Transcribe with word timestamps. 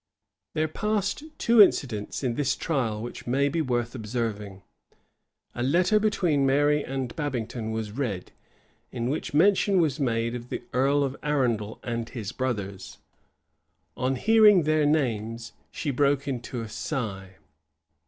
There 0.55 0.67
passed 0.67 1.25
two 1.37 1.61
incidents 1.61 2.23
in 2.23 2.33
this 2.33 2.55
trial 2.55 3.03
which 3.03 3.27
may 3.27 3.49
be 3.49 3.61
worth 3.61 3.93
observing. 3.93 4.63
A 5.53 5.61
letter 5.61 5.99
between 5.99 6.43
Mary 6.43 6.83
and 6.83 7.15
Babington 7.15 7.69
was 7.69 7.91
read, 7.91 8.31
in 8.91 9.11
which 9.11 9.35
mention 9.35 9.79
was 9.79 9.99
made 9.99 10.33
of 10.33 10.49
the 10.49 10.63
earl 10.73 11.03
of 11.03 11.15
Arundel 11.21 11.79
and 11.83 12.09
his 12.09 12.31
brothers: 12.31 12.97
on 13.95 14.15
hearing 14.15 14.63
their 14.63 14.87
names, 14.87 15.53
she 15.69 15.91
broke 15.91 16.27
into 16.27 16.61
a 16.61 16.67
sigh. 16.67 17.35